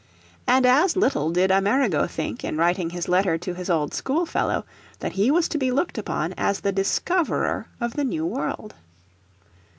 [0.47, 4.65] And as little did Amerigo think in writing his letter to his old school fellow
[4.97, 8.73] that he was to be looked upon as the discoverer of the New World.